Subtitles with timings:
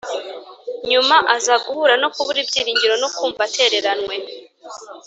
[0.89, 4.15] nyuma aza guhura no kubura ibyiringiro no kumva atereranywe